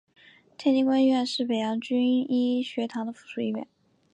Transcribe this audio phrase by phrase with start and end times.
[0.57, 3.67] 天津官医院是北洋军医学堂的附属医院。